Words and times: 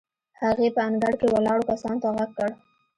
هغې 0.41 0.67
په 0.75 0.81
انګړ 0.87 1.13
کې 1.19 1.27
ولاړو 1.33 1.67
کسانو 1.71 2.01
ته 2.03 2.07
غږ 2.15 2.29
کړ. 2.37 2.49